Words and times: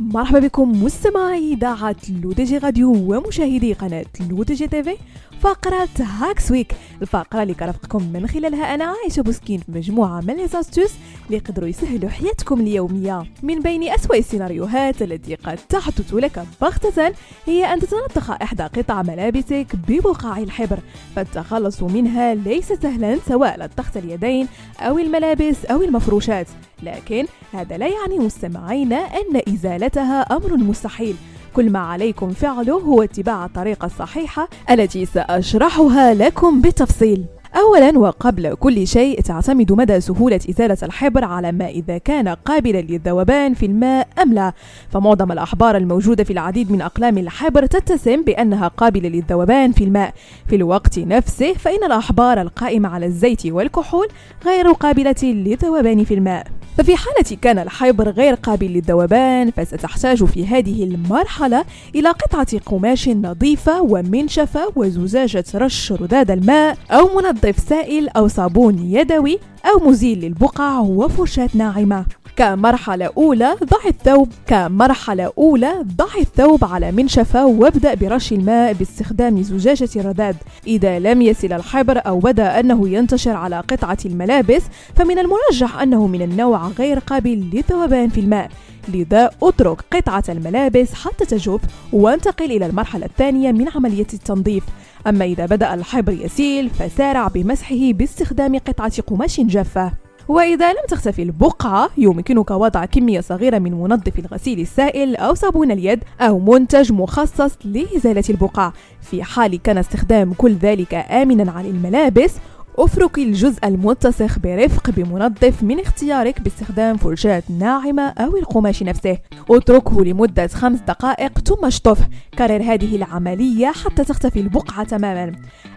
مرحبا 0.00 0.38
بكم 0.38 0.84
مستمعي 0.84 1.52
إذاعة 1.52 1.96
L'ODJ 2.22 2.58
Radio 2.58 2.92
ومشاهدي 2.92 3.72
قناة 3.72 4.04
L'ODJ 4.30 4.66
TV. 4.66 4.96
فقرة 5.40 5.88
Hacks 6.00 6.50
Week 6.50 6.72
الفقرة 7.02 7.42
اللي 7.42 7.54
كنرافقكم 7.54 8.02
من 8.12 8.26
خلالها 8.26 8.74
أنا 8.74 8.84
عايشة 8.84 9.20
بوسكين 9.22 9.58
في 9.58 9.72
مجموعة 9.72 10.20
من 10.20 10.36
les 10.36 10.52
astuces 10.52 10.90
اللي 11.26 11.36
يقدروا 11.36 11.68
يسهلوا 11.68 12.10
حياتكم 12.10 12.60
اليومية. 12.60 13.22
من 13.42 13.60
بين 13.60 13.82
أسوأ 13.82 14.16
السيناريوهات 14.16 15.02
التي 15.02 15.34
قد 15.34 15.58
تحدث 15.68 16.14
لك 16.14 16.46
بغتة 16.60 17.12
هي 17.46 17.64
أن 17.64 17.80
تتلطخ 17.80 18.30
إحدى 18.30 18.62
قطع 18.62 19.02
ملابسك 19.02 19.66
ببقاع 19.88 20.38
الحبر 20.38 20.78
فالتخلص 21.16 21.82
منها 21.82 22.34
ليس 22.34 22.72
سهلا 22.72 23.18
سواء 23.28 23.60
لطخت 23.60 23.96
اليدين 23.96 24.48
أو 24.80 24.98
الملابس 24.98 25.64
أو 25.64 25.82
المفروشات. 25.82 26.46
لكن 26.82 27.26
هذا 27.52 27.76
لا 27.76 27.86
يعني 27.86 28.18
مستمعينا 28.18 28.96
أن 28.96 29.54
إزالتها 29.54 30.20
أمر 30.20 30.56
مستحيل. 30.56 31.16
كل 31.54 31.70
ما 31.70 31.78
عليكم 31.78 32.30
فعله 32.30 32.74
هو 32.74 33.02
اتباع 33.02 33.44
الطريقة 33.44 33.86
الصحيحة 33.86 34.48
التي 34.70 35.06
سأشرحها 35.06 36.14
لكم 36.14 36.60
بالتفصيل. 36.60 37.24
أولا 37.54 37.98
وقبل 37.98 38.54
كل 38.54 38.86
شيء 38.86 39.20
تعتمد 39.20 39.72
مدى 39.72 40.00
سهولة 40.00 40.40
إزالة 40.50 40.76
الحبر 40.82 41.24
على 41.24 41.52
ما 41.52 41.68
إذا 41.68 41.98
كان 41.98 42.28
قابلا 42.28 42.80
للذوبان 42.80 43.54
في 43.54 43.66
الماء 43.66 44.08
أم 44.22 44.32
لا. 44.32 44.52
فمعظم 44.90 45.32
الأحبار 45.32 45.76
الموجودة 45.76 46.24
في 46.24 46.32
العديد 46.32 46.72
من 46.72 46.80
أقلام 46.82 47.18
الحبر 47.18 47.66
تتسم 47.66 48.22
بأنها 48.22 48.68
قابلة 48.68 49.08
للذوبان 49.08 49.72
في 49.72 49.84
الماء. 49.84 50.14
في 50.48 50.56
الوقت 50.56 50.98
نفسه 50.98 51.52
فإن 51.52 51.84
الأحبار 51.84 52.40
القائمة 52.40 52.88
على 52.88 53.06
الزيت 53.06 53.46
والكحول 53.46 54.06
غير 54.46 54.72
قابلة 54.72 55.14
للذوبان 55.22 56.04
في 56.04 56.14
الماء. 56.14 56.46
ففي 56.76 56.96
حالة 56.96 57.36
كان 57.42 57.58
الحبر 57.58 58.08
غير 58.08 58.34
قابل 58.34 58.66
للذوبان 58.66 59.50
فستحتاج 59.50 60.24
في 60.24 60.46
هذه 60.46 60.84
المرحلة 60.84 61.64
إلى 61.94 62.08
قطعة 62.08 62.58
قماش 62.66 63.08
نظيفة 63.08 63.82
ومنشفة 63.82 64.72
وزجاجة 64.76 65.44
رش 65.54 65.92
رذاذ 65.92 66.30
الماء 66.30 66.78
أو 66.90 67.16
منظف 67.16 67.58
سائل 67.68 68.08
أو 68.08 68.28
صابون 68.28 68.78
يدوي 68.78 69.38
أو 69.66 69.88
مزيل 69.88 70.20
للبقع 70.20 70.78
وفرشاة 70.78 71.48
ناعمة. 71.54 72.04
كمرحلة 72.36 73.10
أولى 73.16 73.56
ضع 73.64 73.88
الثوب. 73.88 74.28
كمرحلة 74.46 75.32
أولى 75.38 75.72
ضع 75.96 76.20
الثوب 76.20 76.64
على 76.64 76.92
منشفة 76.92 77.46
وابدأ 77.46 77.94
برش 77.94 78.32
الماء 78.32 78.72
باستخدام 78.72 79.42
زجاجة 79.42 79.88
رذاذ 79.96 80.34
إذا 80.66 80.98
لم 80.98 81.22
يصل 81.22 81.52
الحبر 81.52 82.02
أو 82.06 82.18
بدأ 82.18 82.60
أنه 82.60 82.88
ينتشر 82.88 83.30
على 83.30 83.60
قطعة 83.60 83.98
الملابس 84.06 84.62
فمن 84.96 85.18
المرجح 85.18 85.80
أنه 85.80 86.06
من 86.06 86.22
النوع 86.22 86.68
غير 86.68 86.98
قابل 86.98 87.50
للذوبان 87.52 88.08
في 88.08 88.20
الماء. 88.20 88.50
لذا 88.88 89.30
اترك 89.42 89.80
قطعة 89.92 90.24
الملابس 90.28 90.94
حتى 90.94 91.24
تجف 91.24 91.60
وانتقل 91.92 92.44
إلى 92.44 92.66
المرحلة 92.66 93.06
الثانية 93.06 93.52
من 93.52 93.68
عملية 93.68 94.06
التنظيف. 94.14 94.64
أما 95.06 95.24
إذا 95.24 95.46
بدأ 95.46 95.74
الحبر 95.74 96.12
يسيل 96.12 96.70
فسارع 96.70 97.28
بمسحه 97.28 97.92
باستخدام 97.92 98.58
قطعة 98.58 99.02
قماش 99.02 99.40
جافة. 99.40 99.92
وإذا 100.28 100.72
لم 100.72 100.84
تختفي 100.88 101.22
البقعة 101.22 101.90
يمكنك 101.98 102.50
وضع 102.50 102.84
كمية 102.84 103.20
صغيرة 103.20 103.58
من 103.58 103.72
منظف 103.72 104.18
الغسيل 104.18 104.60
السائل 104.60 105.16
أو 105.16 105.34
صابون 105.34 105.70
اليد 105.70 106.04
أو 106.20 106.38
منتج 106.38 106.92
مخصص 106.92 107.52
لإزالة 107.64 108.24
البقع. 108.30 108.72
في 109.00 109.22
حال 109.22 109.62
كان 109.62 109.78
استخدام 109.78 110.32
كل 110.32 110.54
ذلك 110.54 110.94
آمنا 110.94 111.52
على 111.52 111.70
الملابس 111.70 112.34
افرك 112.78 113.18
الجزء 113.18 113.66
المتسخ 113.66 114.38
برفق 114.38 114.90
بمنظف 114.90 115.62
من 115.62 115.80
اختيارك 115.80 116.40
باستخدام 116.40 116.96
فرشاة 116.96 117.42
ناعمة 117.58 118.02
أو 118.02 118.36
القماش 118.36 118.82
نفسه. 118.82 119.18
اتركه 119.50 120.04
لمدة 120.04 120.46
خمس 120.46 120.78
دقائق 120.80 121.38
ثم 121.38 121.64
اشطفه. 121.64 122.08
كرر 122.38 122.62
هذه 122.62 122.96
العملية 122.96 123.66
حتى 123.66 124.04
تختفي 124.04 124.40
البقعة 124.40 124.84
تماما. 124.84 125.22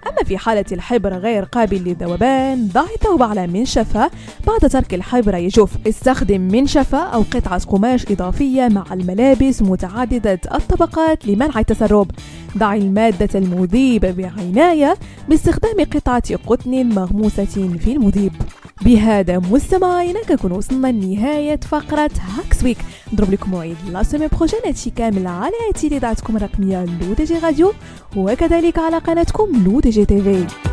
أما 0.07 0.23
في 0.25 0.38
حالة 0.38 0.66
الحبر 0.72 1.13
غير 1.13 1.44
قابل 1.44 1.78
للذوبان 1.78 2.68
ضع 2.73 2.85
الثوب 2.96 3.23
على 3.23 3.47
منشفة. 3.47 4.12
بعد 4.47 4.69
ترك 4.69 4.94
الحبر 4.94 5.35
يجف. 5.35 5.88
استخدم 5.88 6.41
منشفة 6.41 6.97
أو 6.97 7.23
قطعة 7.34 7.66
قماش 7.66 8.12
إضافية 8.12 8.68
مع 8.68 8.85
الملابس 8.91 9.62
متعددة 9.62 10.40
الطبقات 10.53 11.28
لمنع 11.28 11.59
التسرب. 11.59 12.12
ضع 12.57 12.73
المادة 12.73 13.40
المذيبة 13.40 14.12
بعناية 14.12 14.96
باستخدام 15.29 15.85
قطعة 15.94 16.35
قطن 16.47 16.88
مغموسة 16.89 17.45
في 17.45 17.91
المذيب. 17.91 18.33
بهذا 18.81 19.39
مستمعينا 19.39 20.23
كنكون 20.23 20.51
وصلنا 20.51 20.88
لنهاية 20.88 21.59
فقرة 21.59 22.11
Hacks 22.38 22.63
Week. 22.63 22.78
نضرب 23.13 23.31
لكم 23.31 23.51
موعد 23.51 23.75
la 23.91 24.03
semaine 24.03 24.28
prochaine 24.28 24.59
هادشي 24.66 24.89
كامل 24.89 25.28
على 25.28 25.53
إذاعتكم 25.66 26.38
الرقمية 26.38 26.85
L'ODJ 26.85 27.40
Radio 27.40 27.73
وكذلك 28.16 28.79
على 28.79 28.97
قناتكم 28.97 29.63
L'ODJ 29.66 30.06
TV. 30.06 30.69